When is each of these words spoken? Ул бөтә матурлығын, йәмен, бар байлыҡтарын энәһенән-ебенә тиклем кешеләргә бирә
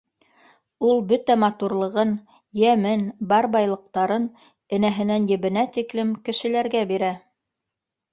Ул 0.91 1.01
бөтә 1.09 1.33
матурлығын, 1.41 2.13
йәмен, 2.61 3.03
бар 3.33 3.47
байлыҡтарын 3.55 4.25
энәһенән-ебенә 4.79 5.67
тиклем 5.77 6.15
кешеләргә 6.31 6.83
бирә 6.95 7.11